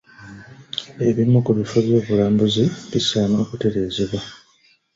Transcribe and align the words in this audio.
Ebimu 1.07 1.37
ku 1.45 1.51
bifo 1.57 1.77
by'obulambuzi 1.85 2.63
bisaana 2.91 3.35
okutereezebwa. 3.43 4.21